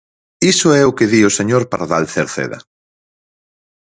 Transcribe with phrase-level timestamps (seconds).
[0.51, 2.59] Iso é o que di o señor Pardal Cerceda.